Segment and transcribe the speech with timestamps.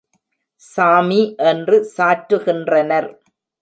[0.61, 1.21] சாமி
[1.51, 3.09] என்று சாற்றுகின்றனர்.